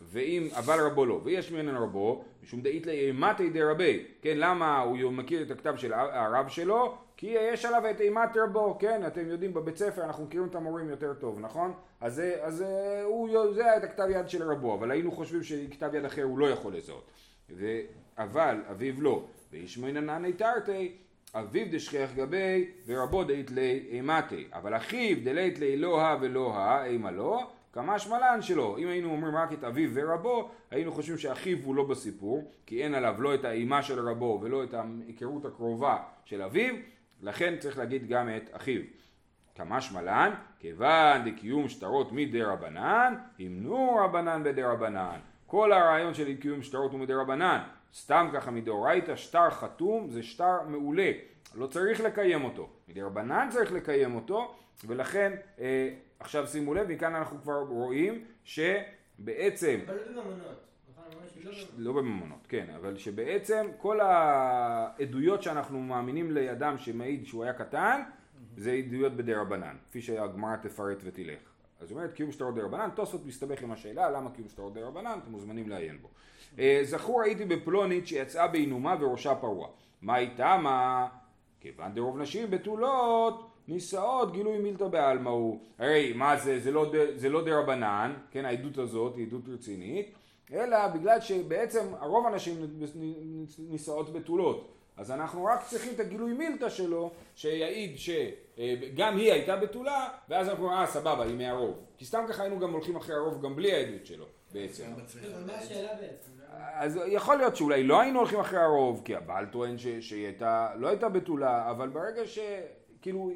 [0.00, 5.42] ואם, אבל רבו לא, ויש ממנו רבו, משום דאית לאימתי דרבי, כן, למה הוא מכיר
[5.42, 6.94] את הכתב של הרב שלו?
[7.16, 10.90] כי יש עליו את אימת רבו, כן, אתם יודעים בבית ספר אנחנו מכירים את המורים
[10.90, 11.72] יותר טוב, נכון?
[12.00, 16.04] אז, אז אה, הוא, היה את הכתב יד של רבו, אבל היינו חושבים שכתב יד
[16.04, 17.10] אחר הוא לא יכול לזהות.
[17.50, 17.80] ו,
[18.18, 20.92] אבל אביו לא, וישמעינן עני תרתי,
[21.34, 26.84] אביו דשכיח גבי ורבו דאית לי אימתי, אבל אחיו דלית לי לא הא ולא הא,
[26.84, 28.78] אימה לא, כמה שמלן שלו.
[28.78, 32.94] אם היינו אומרים רק את אביו ורבו, היינו חושבים שאחיו הוא לא בסיפור, כי אין
[32.94, 36.74] עליו לא את האימה של רבו ולא את ההיכרות הקרובה של אביו,
[37.22, 38.80] לכן צריך להגיד גם את אחיו.
[39.54, 45.18] כמה שמלן, כיוון דקיום שטרות מדי רבנן, ימנו רבנן בדי רבנן.
[45.46, 47.60] כל הרעיון של קיום שטרות הוא מדי רבנן.
[47.94, 51.10] סתם ככה מדאורייתא, שטר חתום זה שטר מעולה,
[51.54, 52.68] לא צריך לקיים אותו.
[52.88, 54.54] מדי רבנן צריך לקיים אותו,
[54.86, 60.60] ולכן אה, עכשיו שימו לב, מכאן אנחנו כבר רואים שבעצם אבל לא בממונות.
[60.92, 61.68] נכון, לא בממונות.
[61.78, 68.02] לא בממונות, כן, אבל שבעצם כל העדויות שאנחנו מאמינים לאדם שמעיד שהוא היה קטן,
[68.56, 71.38] זה עדויות בדי רבנן, כפי שהגמרא תפרט ותלך.
[71.80, 74.82] אז היא אומרת קיום שטרות די רבנן, תוספות מסתבך עם השאלה למה קיום שטרות די
[74.82, 76.08] רבנן, אתם מוזמנים לעיין בו.
[76.58, 79.68] אה, זכור הייתי בפלונית שיצאה בעינומה וראשה פרוע.
[80.02, 81.06] מה איתה מה?
[81.60, 85.58] כיוון דרוב נשים בתולות נישאות גילוי מילתא בעלמא הוא.
[85.78, 87.40] הרי מה זה, זה לא, ד- זה לא
[88.30, 90.12] כן העדות הזאת היא עדות רצינית,
[90.52, 92.54] אלא בגלל שבעצם הרוב הנשים
[93.58, 94.70] נישאות בתולות.
[94.96, 100.64] אז אנחנו רק צריכים את הגילוי מילתא שלו שיעיד שגם היא הייתה בתולה ואז אנחנו
[100.64, 101.74] אומרים אה סבבה היא מהרוב.
[101.98, 104.84] כי סתם ככה היינו גם הולכים אחרי הרוב גם בלי העדות שלו בעצם.
[106.74, 110.88] אז יכול להיות שאולי לא היינו הולכים אחרי הרוב, כי הבעל טוען שהיא הייתה, לא
[110.88, 112.38] הייתה בתולה, אבל ברגע ש...
[113.02, 113.30] כאילו,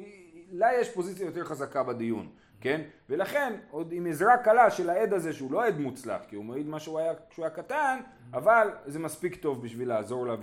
[0.51, 2.29] לה יש פוזיציה יותר חזקה בדיון,
[2.61, 2.81] כן?
[3.09, 6.67] ולכן, עוד עם עזרה קלה של העד הזה, שהוא לא עד מוצלח, כי הוא מעיד
[6.67, 7.99] מה שהוא היה כשהוא היה קטן,
[8.33, 10.35] אבל זה מספיק טוב בשביל לעזור לה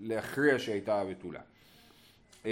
[0.00, 1.40] ולהכריע שהייתה בתולה.
[2.44, 2.50] אמ,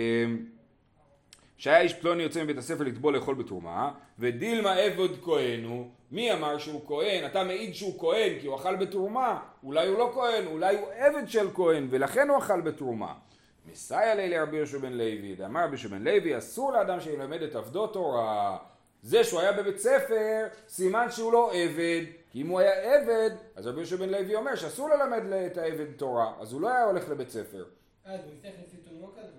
[1.59, 6.59] שהיה איש פלוני יוצא מבית הספר לטבול לאכול בתרומה, ודילמה עבד כהן הוא, מי אמר
[6.59, 7.26] שהוא כהן?
[7.26, 11.28] אתה מעיד שהוא כהן כי הוא אכל בתרומה, אולי הוא לא כהן, אולי הוא עבד
[11.28, 13.14] של כהן ולכן הוא אכל בתרומה.
[13.72, 17.54] מסייע לי לרבי יהושע בן לוי, דאמר רבי יהושע בן לוי, אסור לאדם שילמד את
[17.54, 18.59] עבדו תורה.
[19.02, 23.66] זה שהוא היה בבית ספר, סימן שהוא לא עבד, כי אם הוא היה עבד, אז
[23.66, 27.09] רבי יהושע בן לוי אומר שאסור ללמד את העבד תורה, אז הוא לא היה הולך
[27.09, 27.64] לבית ספר.
[28.07, 29.38] אה, זה מפתח לפי תולמו כזה?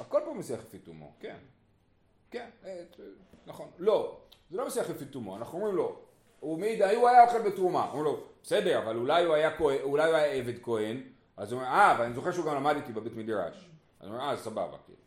[0.00, 1.36] הכל פה משיח לפי תומו, כן.
[2.30, 2.82] כן, אה,
[3.46, 3.70] נכון.
[3.78, 4.20] לא,
[4.50, 5.98] זה לא משיח לפי תומו, אנחנו אומרים לו,
[6.40, 7.84] הוא מעיד, הוא היה אוכל בתרומה.
[7.84, 11.02] אומרים לו, בסדר, אבל אולי הוא היה כהן, אולי הוא היה עבד כהן,
[11.42, 13.68] אז הוא אומר, אה, אבל אני זוכר שהוא גם למד איתי בבית מדרש.
[14.00, 14.98] אז הוא אומר, אה, סבבה, כאילו.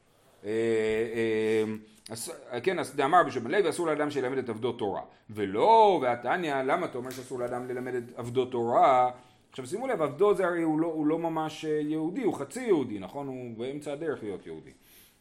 [0.45, 1.73] אה, אה,
[2.09, 2.31] אז-
[2.63, 5.01] כן, דאמר בשם לוי, אסור לאדם שילמד את עבדו תורה.
[5.29, 9.11] ולא, והתניא, למה אתה אומר שאסור לאדם ללמד את עבדו תורה?
[9.49, 12.63] עכשיו שימו לב, עבדו זה הרי הוא לא, הוא לא ממש אה, יהודי, הוא חצי
[12.65, 13.27] יהודי, נכון?
[13.27, 14.71] הוא באמצע הדרך להיות יהודי.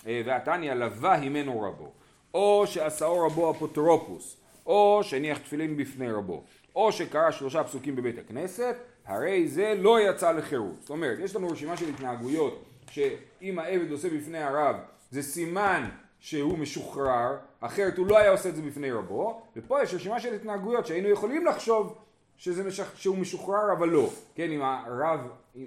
[0.07, 1.92] אה, והתניא לווה הימנו רבו,
[2.35, 6.44] או שעשאו רבו אפוטרופוס, או שהניח תפילין בפני רבו,
[6.77, 10.81] או שקרא שלושה פסוקים בבית הכנסת, הרי זה לא יצא לחירות.
[10.81, 14.77] זאת אומרת, יש לנו רשימה של התנהגויות שאם העבד עושה בפני הרב
[15.11, 15.88] זה סימן
[16.21, 20.35] שהוא משוחרר, אחרת הוא לא היה עושה את זה בפני רבו, ופה יש רשימה של
[20.35, 21.99] התנהגויות שהיינו יכולים לחשוב
[22.37, 22.97] שזה משח...
[22.97, 25.21] שהוא משוחרר אבל לא, כן, אם הרב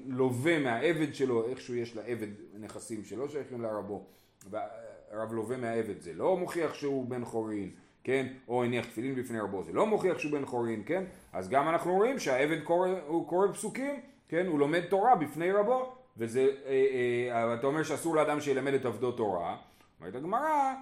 [0.07, 2.27] לווה מהעבד שלו, איכשהו יש לעבד
[2.59, 4.03] נכסים שלא שייכים לרבו,
[4.49, 7.69] והרב לווה מהעבד זה לא מוכיח שהוא בן חורין,
[8.07, 11.69] כן, או הניח תפילין בפני רבו, זה לא מוכיח שהוא בן חורין, כן, אז גם
[11.69, 16.85] אנחנו רואים שהעבד קורא, הוא קורא פסוקים, כן, הוא לומד תורה בפני רבו, וזה, אה,
[17.31, 19.57] אה, אתה אומר שאסור לאדם שילמד את עבדו תורה,
[19.99, 20.73] אומרת הגמרא,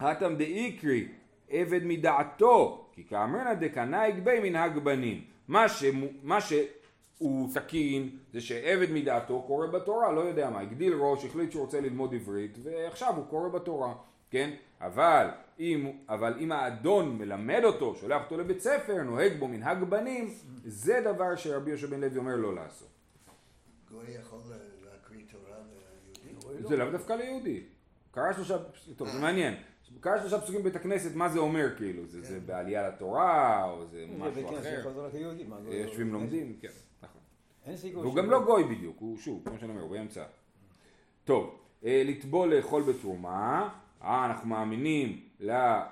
[0.00, 1.08] הטם דאיקרי
[1.50, 5.24] עבד מדעתו, כי כאמרינא דקנאי גבי מנהג בנים.
[5.48, 11.24] מה, שמו, מה שהוא תקין זה שעבד מדעתו קורא בתורה, לא יודע מה, הגדיל ראש,
[11.24, 13.94] החליט שהוא רוצה ללמוד עברית, ועכשיו הוא קורא בתורה,
[14.30, 14.50] כן?
[14.80, 15.28] אבל
[15.58, 21.00] אם, אבל אם האדון מלמד אותו, שולח אותו לבית ספר, נוהג בו מנהג בנים, זה
[21.04, 22.88] דבר שרבי יהושע בן לוי אומר לא לעשות.
[23.90, 24.38] גוי יכול
[24.84, 25.56] להקריא תורה
[26.24, 26.68] ליהודי?
[26.68, 27.62] זה לאו דווקא ליהודי.
[28.10, 28.56] קרא שלושה,
[28.96, 29.54] טוב זה מעניין.
[30.00, 32.06] קרא שלושה פסוקים בבית הכנסת, מה זה אומר כאילו?
[32.06, 34.82] זה, זה בעלייה לתורה, או זה משהו אחר?
[35.70, 36.68] יושבים לומדים, כן,
[37.02, 37.20] נכון.
[37.94, 40.24] והוא גם לא גוי בדיוק, הוא שוב, כמו שאני אומר, הוא באמצע.
[41.24, 43.68] טוב, אה, לטבול לאכול בתרומה,
[44.04, 45.82] אה, אנחנו מאמינים אה,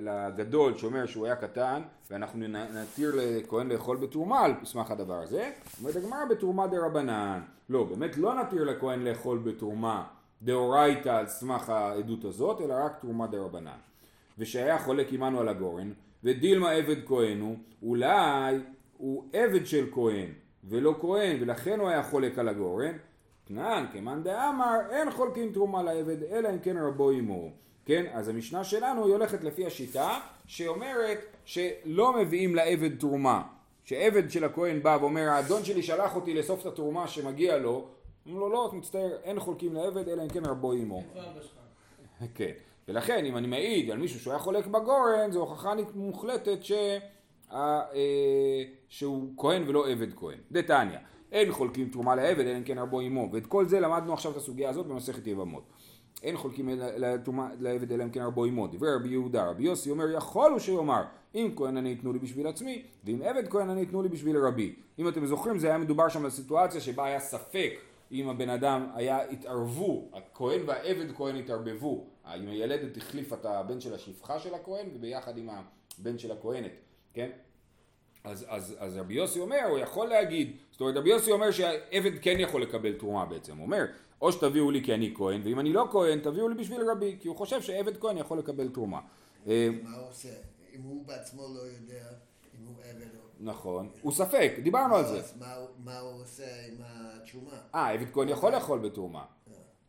[0.00, 5.50] לגדול שאומר שהוא היה קטן, ואנחנו נתיר לכהן לאכול בתרומה על סמך הדבר הזה.
[5.80, 7.40] אומרת הגמרא בתרומה דה רבנן.
[7.68, 10.04] לא, באמת לא נתיר לכהן לאכול בתרומה
[10.42, 13.78] דאורייתא על סמך העדות הזאת, אלא רק תרומה דה רבנן.
[14.38, 15.92] ושהיה חולק עמנו על הגורן,
[16.24, 18.58] ודילמה עבד כהן הוא, אולי
[18.96, 20.28] הוא עבד של כהן
[20.64, 22.92] ולא כהן ולכן הוא היה חולק על הגורן,
[23.50, 27.50] תנן כמאן דאמר אין חולקים תרומה לעבד אלא אם כן רבו עמו,
[27.86, 28.06] כן?
[28.12, 33.42] אז המשנה שלנו היא הולכת לפי השיטה שאומרת שלא מביאים לעבד תרומה,
[33.84, 37.86] שעבד של הכהן בא ואומר האדון שלי שלח אותי לאסוף את התרומה שמגיע לו,
[38.26, 41.02] אומרים לו לא, מצטער, אין חולקים לעבד אלא אם כן רבו עמו.
[42.34, 42.52] כן,
[42.88, 46.72] ולכן אם אני מעיד על miשהו שהוא היה חולק בגורן, זו הוכחה מוחלטת ש...
[47.52, 47.82] אה,
[48.88, 50.38] שהוא כהן ולא עבד כהן.
[50.52, 50.98] דתניא,
[51.32, 54.36] אין חולקים תרומה לעבד אלא אם כן רבו עמו, ואת כל זה למדנו עכשיו את
[54.36, 55.62] הסוגיה הזאת במסכת יבמות.
[56.22, 56.68] אין חולקים
[57.60, 58.66] לעבד אלא אם כן רבו עמו.
[58.66, 61.02] דברי רבי יהודה, רבי יוסי אומר יכול הוא שיאמר
[61.34, 64.74] אם כהן אני יתנו לי בשביל עצמי ואם עבד כהן אני יתנו לי בשביל רבי.
[64.98, 67.72] אם אתם זוכרים זה היה מדובר שם על סיטואציה שבה היה ספק
[68.12, 73.94] אם הבן אדם היה, התערבו, הכהן והעבד כהן התערבבו, אם הילדת החליפה את הבן של
[73.94, 75.48] השפחה של הכהן וביחד עם
[75.98, 76.72] הבן של הכהנת,
[77.14, 77.30] כן?
[78.24, 82.10] אז, אז, אז רבי יוסי אומר, הוא יכול להגיד, זאת אומרת רבי יוסי אומר שהעבד
[82.22, 83.84] כן יכול לקבל תרומה בעצם, הוא אומר,
[84.20, 87.28] או שתביאו לי כי אני כהן, ואם אני לא כהן תביאו לי בשביל רבי, כי
[87.28, 89.00] הוא חושב שעבד כהן יכול לקבל תרומה.
[89.46, 90.28] אה, מה הוא עושה?
[90.76, 92.04] אם הוא בעצמו לא יודע
[92.60, 93.20] אם הוא עבד או...
[93.40, 95.18] נכון, הוא ספק, דיברנו על זה.
[95.18, 95.34] אז
[95.84, 97.56] מה הוא- עושה עם התשומה?
[97.74, 99.24] אה, עבד כהן יכול לאכול בתרומה.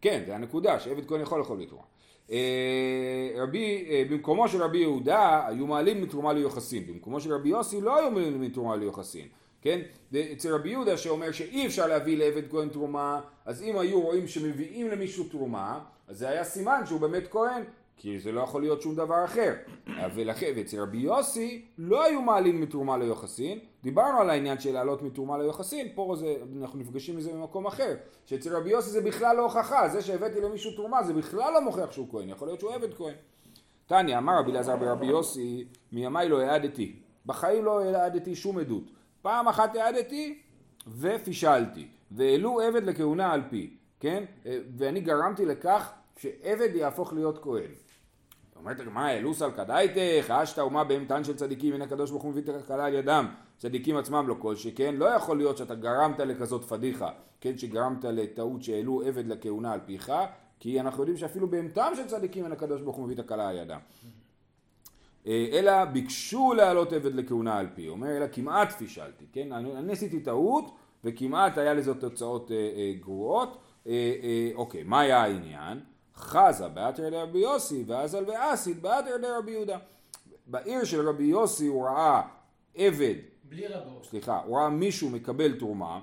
[0.02, 1.84] כן, זה הנקודה, שעבד כהן יכול לאכול בתרומה.
[2.32, 7.82] אה, רבי, אה, במקומו של רבי יהודה היו מעלים מתרומה ליוחסין, במקומו של רבי יוסי
[7.82, 9.28] לא היו מעלים מתרומה ליוחסין,
[9.62, 9.82] כן?
[10.32, 14.88] אצל רבי יהודה שאומר שאי אפשר להביא לעבד כהן תרומה, אז אם היו רואים שמביאים
[14.88, 17.64] למישהו תרומה, אז זה היה סימן שהוא באמת כהן,
[17.98, 19.54] כי זה לא יכול להיות שום דבר אחר.
[20.16, 25.38] ולכן, ואצל רבי יוסי לא היו מעלים מתרומה ליוחסין, דיברנו על העניין של לעלות מתרומה
[25.38, 29.90] ליוחסין, פה זה, אנחנו נפגשים מזה במקום אחר, שאצל רבי יוסי זה בכלל לא הוכחה,
[29.90, 33.14] זה שהבאתי למישהו תרומה זה בכלל לא מוכיח שהוא כהן, יכול להיות שהוא עבד כהן.
[33.86, 38.84] תניא, אמר רבי אלעזר ברבי יוסי, מימיי לא העדתי, בחיים לא העדתי שום עדות.
[39.22, 40.40] פעם אחת העדתי
[41.00, 44.24] ופישלתי, והעלו עבד לכהונה על פי, כן?
[44.78, 47.72] ואני גרמתי לכך שעבד יהפוך להיות כהן.
[48.62, 52.42] אומרת הגמרא, אלוס על כדאיתך, אשתא אומה בהמתן של צדיקים, הנה הקדוש ברוך הוא מביא
[52.42, 56.64] את הכלה על ידם, צדיקים עצמם לא כל שכן, לא יכול להיות שאתה גרמת לכזאת
[56.64, 57.10] פדיחה,
[57.42, 60.12] כן, שגרמת לטעות שהעלו עבד לכהונה על פיך,
[60.60, 63.58] כי אנחנו יודעים שאפילו בהמתם של צדיקים, הנה הקדוש ברוך הוא מביא את הכלה על
[63.58, 63.80] ידם.
[65.28, 69.92] אה, אלא ביקשו להעלות עבד לכהונה על פי, אומר אלא כמעט פישלתי, כן, אני, אני
[69.92, 73.92] עשיתי טעות וכמעט היה לזה תוצאות אה, אה, גרועות, אה,
[74.24, 75.80] אה, אוקיי, מה היה העניין?
[76.16, 79.78] חזה באתר לרבי יוסי ואזל ואסיד באתר לרבי יהודה.
[80.48, 82.22] בעיר של רבי יוסי הוא ראה
[82.76, 84.04] עבד, בלי רבו.
[84.04, 86.00] סליחה, הוא ראה מישהו מקבל תרומה,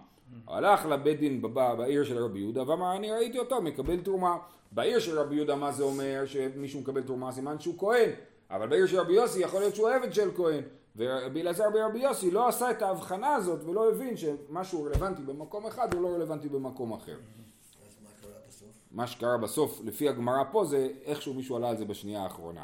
[0.46, 4.38] הלך לבית דין בעיר של רבי יהודה ואמר אני ראיתי אותו מקבל תרומה.
[4.72, 8.10] בעיר של רבי יהודה מה זה אומר שמישהו מקבל תרומה סימן שהוא כהן,
[8.50, 10.62] אבל בעיר של רבי יוסי יכול להיות שהוא עבד של כהן.
[10.96, 15.94] ורבי אלעזר ברבי יוסי לא עשה את ההבחנה הזאת ולא הבין שמשהו רלוונטי במקום אחד
[15.94, 17.12] הוא לא רלוונטי במקום אחר.
[17.12, 18.78] אז מה קרה בסוף?
[18.90, 22.62] מה שקרה בסוף, לפי הגמרא פה, זה איכשהו מישהו עלה על זה בשנייה האחרונה.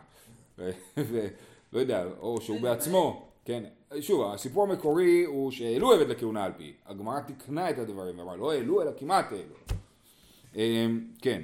[0.96, 3.64] ולא יודע, או שהוא בעצמו, כן.
[4.00, 6.72] שוב, הסיפור המקורי הוא שהעלו עבד לכהונה על פי.
[6.86, 9.54] הגמרא תיקנה את הדברים ואמרה, לא העלו, אלא כמעט העלו.
[10.56, 11.42] אמ, כן.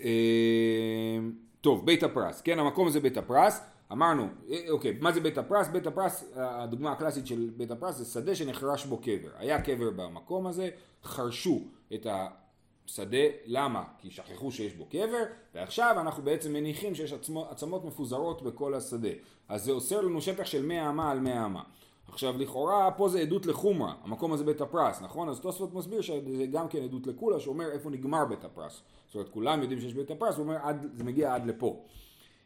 [0.00, 2.40] אמ, טוב, בית הפרס.
[2.40, 3.60] כן, המקום הזה בית הפרס.
[3.92, 5.68] אמרנו, אה, אוקיי, מה זה בית הפרס?
[5.68, 9.30] בית הפרס, הדוגמה הקלאסית של בית הפרס זה שדה שנחרש בו קבר.
[9.36, 10.68] היה קבר במקום הזה,
[11.04, 11.60] חרשו
[11.94, 13.84] את השדה, למה?
[13.98, 15.22] כי שכחו שיש בו קבר,
[15.54, 19.08] ועכשיו אנחנו בעצם מניחים שיש עצמו, עצמות מפוזרות בכל השדה.
[19.48, 21.62] אז זה אוסר לנו שטח של 100 אמה על 100 אמה.
[22.08, 25.28] עכשיו לכאורה פה זה עדות לחומרה, המקום הזה בית הפרס, נכון?
[25.28, 28.82] אז תוספות מסביר שזה גם כן עדות לקולה שאומר איפה נגמר בית הפרס.
[29.06, 31.82] זאת אומרת כולם יודעים שיש בית הפרס, הוא אומר עד, זה מגיע עד לפה.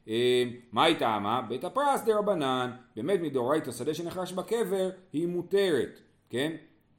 [0.08, 1.42] אה, מה היא טעמה?
[1.48, 6.52] בית הפרס דה רבנן, באמת מדאורייתא שדה שנחרש בקבר היא מותרת, כן?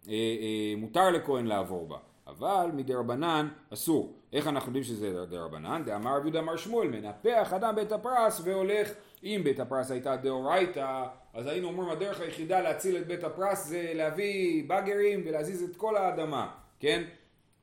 [0.08, 4.14] אה, אה, מותר לכהן לעבור בה, אבל מדה רבנן אסור.
[4.34, 5.84] איך אנחנו יודעים שזה דה רבנן?
[5.86, 8.92] דאמר רב יהודה מר שמואל, מנפח אדם בית הפרס והולך,
[9.24, 13.92] אם בית הפרס הייתה דאורייתא, אז היינו אומרים הדרך היחידה להציל את בית הפרס זה
[13.96, 17.04] להביא באגרים ולהזיז את כל האדמה, כן?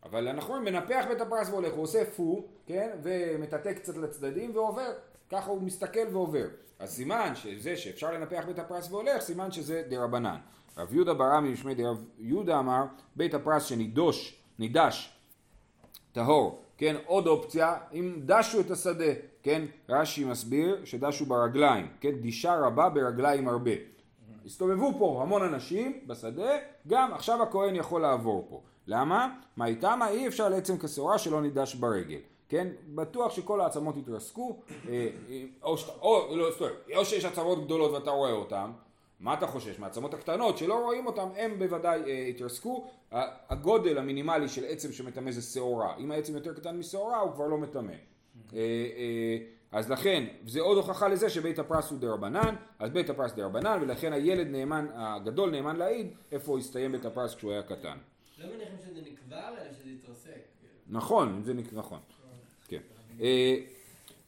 [0.02, 2.90] אבל אנחנו רואים, מנפח בית הפרס והולך, הוא עושה פו, כן?
[3.02, 4.92] ומטאטא קצת לצדדים ועובר.
[5.32, 6.46] ככה הוא מסתכל ועובר.
[6.78, 10.36] אז סימן שזה שאפשר לנפח בית הפרס והולך, סימן שזה דה רבנן.
[10.76, 12.84] רב יהודה ברמי משמי דרב יהודה אמר,
[13.16, 15.12] בית הפרס שנידוש, נידש,
[16.12, 22.58] טהור, כן, עוד אופציה, אם דשו את השדה, כן, רש"י מסביר שדשו ברגליים, כן, דישה
[22.58, 23.70] רבה ברגליים הרבה.
[24.46, 26.50] הסתובבו פה המון אנשים בשדה,
[26.88, 28.60] גם עכשיו הכהן יכול לעבור פה.
[28.86, 29.34] למה?
[29.56, 30.08] מה איתמה?
[30.08, 32.18] אי אפשר לעצם כשעורה שלא נידש ברגל.
[32.52, 32.68] כן?
[32.94, 37.90] בטוח שכל העצמות יתרסקו, אה, אה, או, שאתה- או, לא, סטור, או שיש עצמות גדולות
[37.92, 38.70] ואתה רואה אותן,
[39.20, 39.78] מה אתה חושש?
[39.78, 42.86] מהעצמות הקטנות שלא רואים אותן, הם בוודאי אה, יתרסקו.
[43.12, 45.96] ה- הגודל המינימלי של עצם שמטמא זה שעורה.
[45.98, 47.92] אם העצם יותר קטן משעורה הוא כבר לא מטמא.
[47.92, 47.96] אה,
[48.58, 49.36] אה,
[49.72, 54.12] אז לכן, זה עוד הוכחה לזה שבית הפרס הוא דרבנן, אז בית הפרס דרבנן, ולכן
[54.12, 57.96] הילד נאמן, הגדול נאמן להעיד איפה הוא הסתיים בית הפרס כשהוא היה קטן.
[58.38, 60.30] לא מניחים שזה נקבר, אלא שזה.
[60.30, 60.42] כאילו.
[60.88, 61.72] נכון, זה נק...
[61.72, 61.98] נכון.
[63.20, 63.56] אה,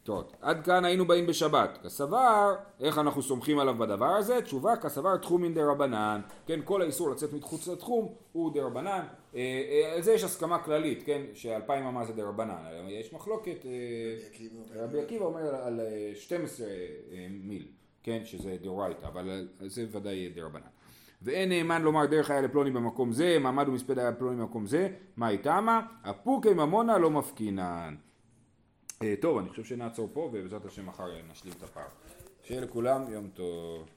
[0.04, 1.78] טוב, עד כאן היינו באים בשבת.
[1.84, 4.42] כסבר, איך אנחנו סומכים עליו בדבר הזה?
[4.42, 6.20] תשובה, קסבר תחומין דרבנן.
[6.46, 9.02] כן, כל האיסור לצאת מחוץ לתחום הוא דרבנן.
[9.34, 12.50] אה, אה, על זה יש הסכמה כללית, כן, שאלפיים אמה זה דרבנן.
[12.50, 17.66] אה, יש מחלוקת, אה, רבי עקיבא אומר על אה, 12 אה, מיל,
[18.02, 20.66] כן, שזה דאורייתא, אבל זה ודאי דרבנן.
[21.22, 25.28] ואין נאמן לומר דרך היה לפלוני במקום זה, מעמד ומספד היה לפלוני במקום זה, מה
[25.28, 25.80] איתמה?
[26.04, 27.94] הפוקי ממונה לא מפקינן.
[29.02, 31.87] אה, טוב, אני חושב שנעצור פה, ובעזרת השם מחר נשלים את הפער.
[32.42, 33.88] שיהיה לכולם יום טוב.